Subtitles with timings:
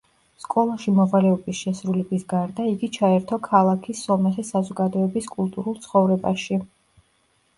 [0.43, 6.57] სკოლაში მოვალეობის შესრულების გარდა, იგი ჩაერთო ქალაქის სომეხი საზოგადოების კულტურულ ცხოვრებაში.